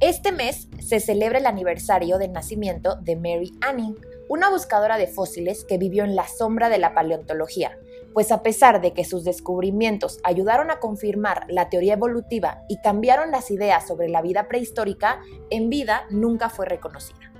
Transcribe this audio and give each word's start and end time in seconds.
Este 0.00 0.32
mes 0.32 0.66
se 0.78 0.98
celebra 0.98 1.40
el 1.40 1.44
aniversario 1.46 2.16
del 2.16 2.32
nacimiento 2.32 2.96
de 2.96 3.16
Mary 3.16 3.52
Anning, 3.60 3.96
una 4.30 4.48
buscadora 4.48 4.96
de 4.96 5.06
fósiles 5.06 5.66
que 5.66 5.76
vivió 5.76 6.04
en 6.04 6.16
la 6.16 6.26
sombra 6.26 6.70
de 6.70 6.78
la 6.78 6.94
paleontología, 6.94 7.76
pues 8.14 8.32
a 8.32 8.42
pesar 8.42 8.80
de 8.80 8.94
que 8.94 9.04
sus 9.04 9.24
descubrimientos 9.24 10.18
ayudaron 10.24 10.70
a 10.70 10.80
confirmar 10.80 11.44
la 11.50 11.68
teoría 11.68 11.94
evolutiva 11.94 12.62
y 12.66 12.80
cambiaron 12.80 13.30
las 13.30 13.50
ideas 13.50 13.86
sobre 13.86 14.08
la 14.08 14.22
vida 14.22 14.48
prehistórica, 14.48 15.20
en 15.50 15.68
vida 15.68 16.06
nunca 16.08 16.48
fue 16.48 16.64
reconocida. 16.64 17.30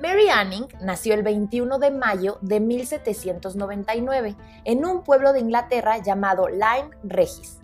Mary 0.00 0.30
Anning 0.30 0.68
nació 0.80 1.12
el 1.12 1.22
21 1.22 1.78
de 1.78 1.90
mayo 1.90 2.38
de 2.40 2.60
1799 2.60 4.36
en 4.64 4.86
un 4.86 5.04
pueblo 5.04 5.34
de 5.34 5.40
Inglaterra 5.40 5.98
llamado 5.98 6.48
Lyme 6.48 6.96
Regis. 7.02 7.60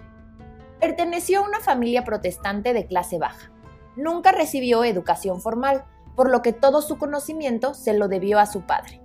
Perteneció 0.78 1.40
a 1.40 1.48
una 1.48 1.60
familia 1.60 2.04
protestante 2.04 2.74
de 2.74 2.84
clase 2.84 3.16
baja. 3.16 3.50
Nunca 3.96 4.32
recibió 4.32 4.84
educación 4.84 5.40
formal, 5.40 5.84
por 6.16 6.30
lo 6.30 6.42
que 6.42 6.52
todo 6.52 6.82
su 6.82 6.98
conocimiento 6.98 7.74
se 7.74 7.94
lo 7.94 8.08
debió 8.08 8.38
a 8.38 8.46
su 8.46 8.62
padre. 8.62 9.00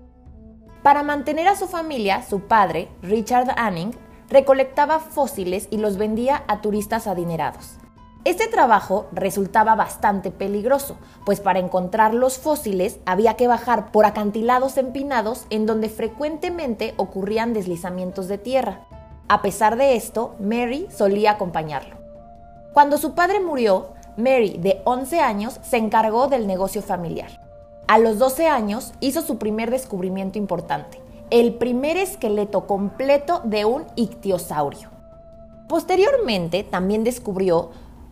Para 0.83 1.03
mantener 1.03 1.47
a 1.47 1.55
su 1.55 1.67
familia, 1.67 2.23
su 2.23 2.41
padre, 2.41 2.89
Richard 3.01 3.53
Anning, 3.57 3.91
recolectaba 4.29 4.99
fósiles 4.99 5.67
y 5.71 5.77
los 5.77 5.97
vendía 5.97 6.43
a 6.47 6.61
turistas 6.61 7.07
adinerados. 7.07 7.77
Este 8.25 8.47
trabajo 8.47 9.07
resultaba 9.13 9.75
bastante 9.75 10.31
peligroso, 10.31 10.97
pues 11.25 11.39
para 11.39 11.59
encontrar 11.59 12.13
los 12.13 12.37
fósiles 12.37 12.99
había 13.05 13.35
que 13.35 13.47
bajar 13.47 13.91
por 13.91 14.05
acantilados 14.05 14.77
empinados 14.77 15.45
en 15.49 15.65
donde 15.65 15.87
frecuentemente 15.87 16.93
ocurrían 16.97 17.53
deslizamientos 17.53 18.27
de 18.27 18.37
tierra. 18.37 18.85
A 19.29 19.41
pesar 19.41 19.77
de 19.77 19.95
esto, 19.95 20.35
Mary 20.41 20.87
solía 20.89 21.31
acompañarlo. 21.31 21.95
Cuando 22.73 22.97
su 22.97 23.15
padre 23.15 23.39
murió, 23.39 23.93
Mary, 24.17 24.57
de 24.59 24.81
11 24.83 25.19
años, 25.19 25.59
se 25.61 25.77
encargó 25.77 26.27
del 26.27 26.47
negocio 26.47 26.81
familiar. 26.81 27.39
A 27.87 27.99
los 27.99 28.17
12 28.17 28.47
años 28.47 28.93
hizo 28.99 29.21
su 29.21 29.37
primer 29.37 29.71
descubrimiento 29.71 30.37
importante, 30.37 30.99
el 31.29 31.53
primer 31.53 31.97
esqueleto 31.97 32.67
completo 32.67 33.41
de 33.43 33.65
un 33.65 33.85
ictiosaurio. 33.95 34.89
Posteriormente 35.69 36.63
también 36.63 37.03
descubrió 37.03 37.69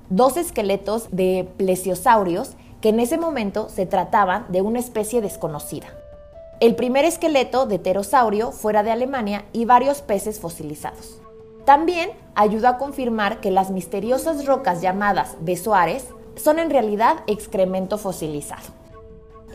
dos 0.10 0.38
esqueletos 0.38 1.08
de 1.12 1.50
plesiosaurios 1.58 2.56
que 2.82 2.90
en 2.90 3.00
ese 3.00 3.18
momento 3.18 3.68
se 3.70 3.86
trataban 3.86 4.46
de 4.50 4.62
una 4.62 4.80
especie 4.80 5.22
desconocida. 5.22 5.88
El 6.60 6.76
primer 6.76 7.04
esqueleto 7.04 7.66
de 7.66 7.80
pterosaurio 7.80 8.52
fuera 8.52 8.84
de 8.84 8.92
Alemania 8.92 9.46
y 9.54 9.66
varios 9.66 10.02
peces 10.02 10.40
fosilizados. 10.40 11.20
También 11.66 12.12
ayudó 12.36 12.68
a 12.68 12.78
confirmar 12.78 13.42
que 13.42 13.50
las 13.50 13.72
misteriosas 13.72 14.46
rocas 14.46 14.82
llamadas 14.82 15.36
besoares 15.42 16.06
son 16.36 16.60
en 16.60 16.70
realidad 16.70 17.18
excremento 17.28 17.98
fosilizado. 17.98 18.76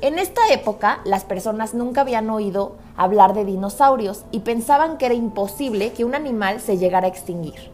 En 0.03 0.19
esta 0.19 0.41
época, 0.51 1.01
las 1.05 1.25
personas 1.25 1.75
nunca 1.75 2.01
habían 2.01 2.31
oído 2.31 2.77
hablar 2.97 3.35
de 3.35 3.45
dinosaurios 3.45 4.25
y 4.33 4.41
pensaban 4.41 4.97
que 4.97 5.07
era 5.07 5.15
imposible 5.15 5.93
que 5.93 6.05
un 6.05 6.15
animal 6.15 6.61
se 6.61 6.79
llegara 6.79 7.07
a 7.07 7.11
extinguir. 7.11 7.71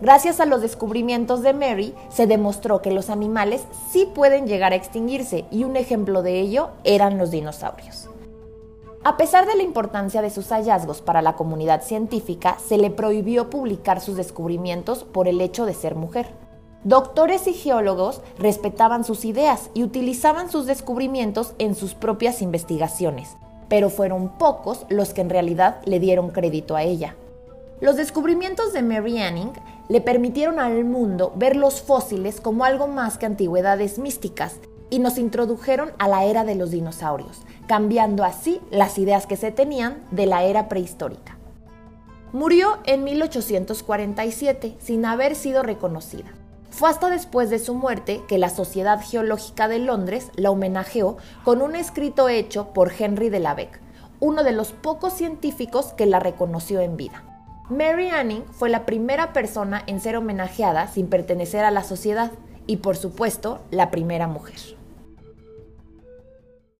Gracias 0.00 0.40
a 0.40 0.44
los 0.44 0.60
descubrimientos 0.60 1.42
de 1.42 1.54
Mary, 1.54 1.94
se 2.10 2.26
demostró 2.26 2.82
que 2.82 2.90
los 2.90 3.08
animales 3.08 3.62
sí 3.90 4.06
pueden 4.14 4.46
llegar 4.46 4.72
a 4.72 4.76
extinguirse 4.76 5.46
y 5.50 5.64
un 5.64 5.76
ejemplo 5.76 6.22
de 6.22 6.40
ello 6.40 6.68
eran 6.84 7.16
los 7.16 7.30
dinosaurios. 7.30 8.10
A 9.06 9.18
pesar 9.18 9.46
de 9.46 9.54
la 9.54 9.62
importancia 9.62 10.22
de 10.22 10.30
sus 10.30 10.48
hallazgos 10.48 11.02
para 11.02 11.20
la 11.20 11.36
comunidad 11.36 11.82
científica, 11.82 12.56
se 12.66 12.78
le 12.78 12.88
prohibió 12.90 13.50
publicar 13.50 14.00
sus 14.00 14.16
descubrimientos 14.16 15.04
por 15.04 15.28
el 15.28 15.42
hecho 15.42 15.66
de 15.66 15.74
ser 15.74 15.94
mujer. 15.94 16.28
Doctores 16.84 17.46
y 17.46 17.52
geólogos 17.52 18.22
respetaban 18.38 19.04
sus 19.04 19.26
ideas 19.26 19.68
y 19.74 19.82
utilizaban 19.82 20.50
sus 20.50 20.64
descubrimientos 20.64 21.52
en 21.58 21.74
sus 21.74 21.92
propias 21.92 22.40
investigaciones, 22.40 23.36
pero 23.68 23.90
fueron 23.90 24.38
pocos 24.38 24.86
los 24.88 25.12
que 25.12 25.20
en 25.20 25.28
realidad 25.28 25.82
le 25.84 26.00
dieron 26.00 26.30
crédito 26.30 26.74
a 26.74 26.82
ella. 26.82 27.14
Los 27.82 27.96
descubrimientos 27.96 28.72
de 28.72 28.80
Mary 28.80 29.18
Anning 29.18 29.52
le 29.90 30.00
permitieron 30.00 30.58
al 30.58 30.82
mundo 30.86 31.30
ver 31.36 31.56
los 31.56 31.82
fósiles 31.82 32.40
como 32.40 32.64
algo 32.64 32.86
más 32.86 33.18
que 33.18 33.26
antigüedades 33.26 33.98
místicas 33.98 34.60
y 34.94 35.00
nos 35.00 35.18
introdujeron 35.18 35.90
a 35.98 36.06
la 36.06 36.22
era 36.22 36.44
de 36.44 36.54
los 36.54 36.70
dinosaurios, 36.70 37.42
cambiando 37.66 38.22
así 38.22 38.60
las 38.70 38.96
ideas 38.96 39.26
que 39.26 39.36
se 39.36 39.50
tenían 39.50 40.00
de 40.12 40.26
la 40.26 40.44
era 40.44 40.68
prehistórica. 40.68 41.36
Murió 42.32 42.78
en 42.84 43.02
1847 43.02 44.76
sin 44.78 45.04
haber 45.04 45.34
sido 45.34 45.64
reconocida. 45.64 46.30
Fue 46.70 46.88
hasta 46.88 47.10
después 47.10 47.50
de 47.50 47.58
su 47.58 47.74
muerte 47.74 48.22
que 48.28 48.38
la 48.38 48.50
Sociedad 48.50 49.00
Geológica 49.04 49.66
de 49.66 49.80
Londres 49.80 50.30
la 50.36 50.52
homenajeó 50.52 51.16
con 51.42 51.60
un 51.60 51.74
escrito 51.74 52.28
hecho 52.28 52.68
por 52.68 52.92
Henry 52.96 53.30
de 53.30 53.68
uno 54.20 54.44
de 54.44 54.52
los 54.52 54.70
pocos 54.70 55.12
científicos 55.12 55.86
que 55.86 56.06
la 56.06 56.20
reconoció 56.20 56.80
en 56.80 56.96
vida. 56.96 57.24
Mary 57.68 58.10
Anning 58.10 58.44
fue 58.52 58.68
la 58.68 58.86
primera 58.86 59.32
persona 59.32 59.82
en 59.88 59.98
ser 59.98 60.16
homenajeada 60.16 60.86
sin 60.86 61.08
pertenecer 61.08 61.64
a 61.64 61.72
la 61.72 61.82
sociedad 61.82 62.30
y 62.68 62.76
por 62.76 62.96
supuesto 62.96 63.58
la 63.72 63.90
primera 63.90 64.28
mujer. 64.28 64.83